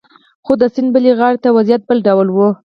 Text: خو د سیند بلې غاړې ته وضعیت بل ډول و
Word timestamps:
خو 0.45 0.53
د 0.61 0.63
سیند 0.73 0.89
بلې 0.93 1.11
غاړې 1.19 1.37
ته 1.43 1.49
وضعیت 1.57 1.81
بل 1.89 1.97
ډول 2.07 2.27
و 2.31 2.37